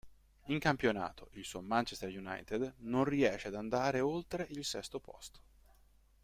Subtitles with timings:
[0.45, 5.39] In campionato, il suo Manchester United non riesce ad andare oltre il sesto posto.